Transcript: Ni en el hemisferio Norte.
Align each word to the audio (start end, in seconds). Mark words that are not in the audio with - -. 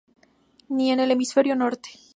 Ni 0.69 0.89
en 0.89 0.99
el 0.99 1.11
hemisferio 1.11 1.55
Norte. 1.55 1.91